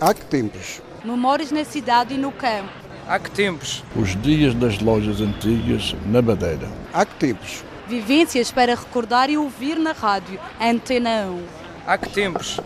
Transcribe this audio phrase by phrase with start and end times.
[0.00, 0.80] Há que tempos?
[1.04, 2.70] Memórias na cidade e no campo.
[3.06, 3.84] Há que tempos?
[3.94, 6.66] Os dias das lojas antigas na Madeira.
[6.90, 7.62] Há que tempos?
[7.86, 10.40] Vivências para recordar e ouvir na rádio.
[10.58, 11.44] Antena 1.
[11.86, 12.58] Há que tempos?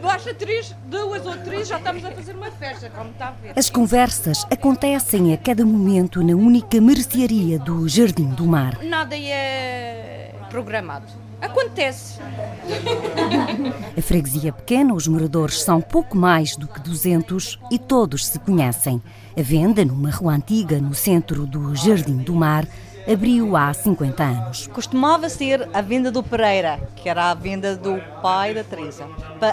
[0.00, 3.52] Baixa três, duas ou três, já estamos a fazer uma festa, como está a ver.
[3.56, 8.78] As conversas acontecem a cada momento na única mercearia do Jardim do Mar.
[8.82, 11.23] Nada é programado.
[11.44, 12.20] Acontece.
[13.96, 19.02] A freguesia pequena, os moradores são pouco mais do que 200 e todos se conhecem.
[19.38, 22.66] A venda, numa rua antiga no centro do Jardim do Mar,
[23.06, 24.66] abriu há 50 anos.
[24.68, 29.06] Costumava ser a venda do Pereira, que era a venda do pai da Teresa.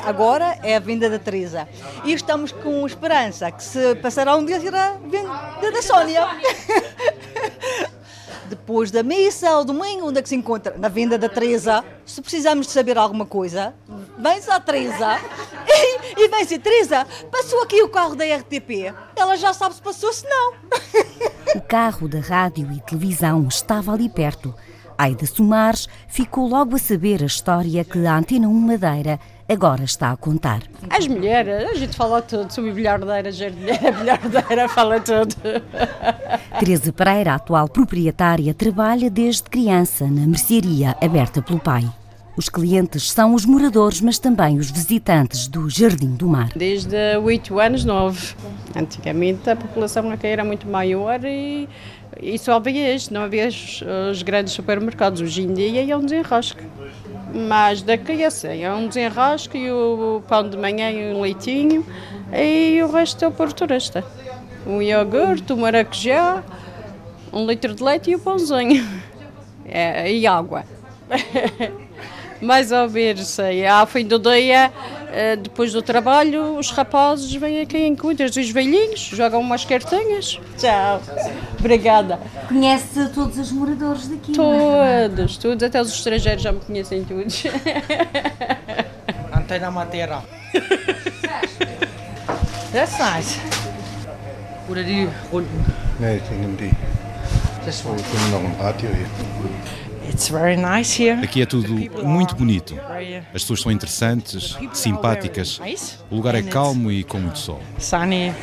[0.06, 1.68] Agora é a venda da Teresa.
[2.06, 6.26] E estamos com esperança que se passará um dia será a venda da Sónia.
[8.52, 10.76] Depois da missa, ao domingo, onde é que se encontra?
[10.78, 11.86] Na venda da Teresa.
[12.06, 13.74] Se precisamos de saber alguma coisa,
[14.18, 15.18] vem-se à Teresa
[15.66, 18.94] e, e vem-se, Teresa, passou aqui o carro da RTP.
[19.16, 20.54] Ela já sabe se passou, se não.
[21.56, 24.54] O carro da rádio e televisão estava ali perto.
[25.02, 30.12] Aida Somares ficou logo a saber a história que a Antena 1 Madeira agora está
[30.12, 30.62] a contar.
[30.92, 35.36] As mulheres, a gente fala tudo sobre bilhardeira, jardineira, bilhardeira, fala tudo.
[36.60, 41.90] Teresa Pereira, atual proprietária, trabalha desde criança na mercearia aberta pelo pai.
[42.38, 46.50] Os clientes são os moradores, mas também os visitantes do Jardim do Mar.
[46.56, 48.36] Desde 8 anos, 9.
[48.76, 51.68] Antigamente a população aqui era muito maior e,
[52.22, 55.20] e só havia isto, não havia os, os grandes supermercados.
[55.20, 56.64] Hoje em dia é um desenrasque.
[57.34, 61.86] Mas daqui assim, é um desenrasque e o pão de manhã e um leitinho
[62.34, 64.06] e o resto é o por turista.
[64.66, 66.44] Um iogurte, um maracujá,
[67.34, 68.88] um litro de leite e o um pãozinho.
[69.74, 70.66] É, e água.
[72.42, 73.66] mais ou menos, sei.
[73.66, 74.72] Ao fim do dia,
[75.42, 80.40] depois do trabalho, os rapazes vêm aqui em Coimbras, os velhinhos, jogam umas cartinhas.
[80.58, 81.02] Tchau.
[81.60, 82.20] Obrigada.
[82.48, 84.34] Conhece todos os moradores daqui?
[84.34, 87.44] Todos, todos, até os estrangeiros já me conhecem todos.
[89.34, 90.24] Antena Madeira.
[92.72, 93.40] That's nice.
[94.70, 95.66] Oder die runden?
[96.00, 96.72] Nee, ich nehme die.
[97.66, 99.91] Das Wir können noch ein Patio hier.
[100.10, 101.24] It's very nice here.
[101.24, 101.74] Aqui é tudo
[102.04, 102.76] muito bonito.
[103.34, 105.60] As pessoas são interessantes, simpáticas.
[106.10, 107.62] O lugar é calmo e com muito sol.
[107.78, 108.34] Sunny.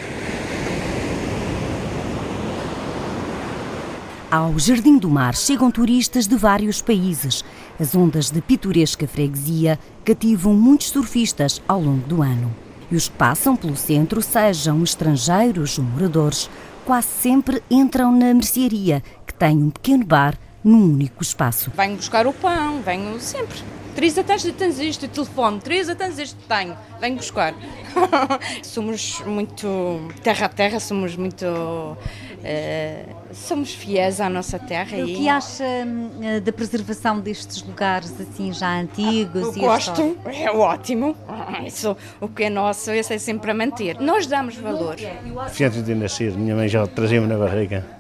[4.31, 7.43] Ao Jardim do Mar chegam turistas de vários países.
[7.81, 12.55] As ondas de pitoresca freguesia cativam muitos surfistas ao longo do ano.
[12.91, 16.51] E os que passam pelo centro, sejam estrangeiros ou moradores,
[16.85, 21.71] quase sempre entram na mercearia, que tem um pequeno bar num único espaço.
[21.77, 23.59] Venho buscar o pão, venho sempre.
[23.99, 25.59] Teresa, tens, tens isto, o telefone.
[25.59, 26.77] Teresa, tens isto, tenho.
[27.01, 27.53] Venho buscar.
[28.63, 29.67] somos muito
[30.23, 31.45] terra a terra, somos muito.
[31.45, 34.99] Uh, somos fiéis à nossa terra.
[34.99, 39.57] O que acha uh, da preservação destes lugares assim já antigos?
[39.57, 41.17] Eu gosto, é ótimo.
[41.67, 44.01] Isso, o que é nosso, esse é sempre a manter.
[44.01, 44.95] Nós damos valor.
[45.61, 47.98] Antes de nascer, minha mãe já trazia-me na barriga.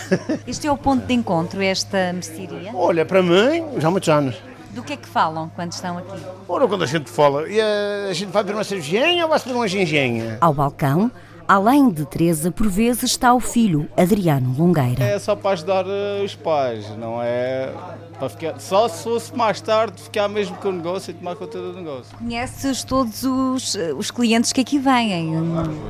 [0.46, 2.70] Este é o ponto de encontro, esta mercearia?
[2.74, 4.36] Olha, para mim, já há muitos anos.
[4.70, 6.22] Do que é que falam quando estão aqui?
[6.48, 9.38] Ora, quando a gente fala, e a, a gente vai beber uma cervejinha ou vai
[9.38, 10.38] beber uma ginginha?
[10.40, 11.10] Ao balcão,
[11.52, 15.04] além de Teresa, por vezes está o filho, Adriano Longueira.
[15.04, 15.84] É só para ajudar
[16.24, 17.70] os pais, não é
[18.18, 18.58] para ficar.
[18.58, 22.16] Só se fosse mais tarde ficar mesmo com o negócio e tomar conta do negócio.
[22.16, 25.36] Conheces todos os, os clientes que aqui vêm?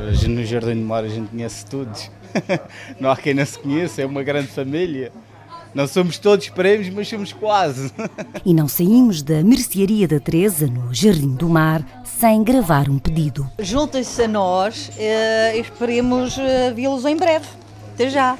[0.09, 2.11] A gente no Jardim do Mar a gente conhece todos.
[2.99, 5.13] não há quem não se conheça, é uma grande família.
[5.75, 7.91] Não somos todos prêmios, mas somos quase.
[8.45, 13.51] E não saímos da mercearia da Teresa, no Jardim do Mar, sem gravar um pedido.
[13.59, 16.37] Juntem-se a nós e esperemos
[16.75, 17.47] vê-los em breve.
[17.95, 18.39] Até já.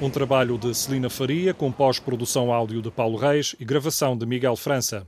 [0.00, 4.56] Um trabalho de Celina Faria, com pós-produção áudio de Paulo Reis e gravação de Miguel
[4.56, 5.06] França.